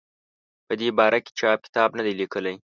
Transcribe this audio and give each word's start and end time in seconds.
په 0.67 0.73
دې 0.79 0.89
باره 0.97 1.19
کې 1.25 1.31
چا 1.39 1.51
کتاب 1.63 1.89
نه 1.97 2.03
دی 2.05 2.13
لیکلی. 2.21 2.55